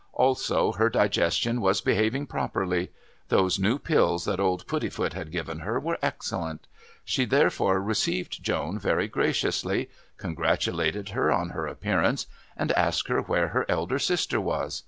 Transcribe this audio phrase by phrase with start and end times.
[0.13, 2.89] Also her digestion was behaving properly;
[3.27, 6.65] those new pills that old Puddifoot had given her were excellent.
[7.05, 12.25] She therefore received Joan very graciously, congratulated her on her appearance,
[12.57, 14.79] and asked her where her elder sister was.